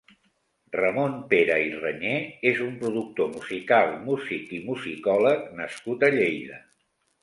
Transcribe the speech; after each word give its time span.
Ramon 0.77 1.13
Pera 1.33 1.57
i 1.65 1.67
Reñé 1.83 2.15
és 2.53 2.63
un 2.69 2.73
productor 2.81 3.31
musical, 3.37 3.95
músic 4.11 4.59
i 4.61 4.63
musicòleg 4.69 5.49
nascut 5.65 6.05
a 6.07 6.15
Lleida. 6.21 6.65